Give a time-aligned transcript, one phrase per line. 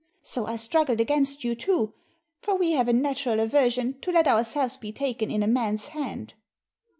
[0.23, 1.93] So I struggled against you too,
[2.41, 6.33] for we have a natural aversion to let ourselves be taken in a man's hand."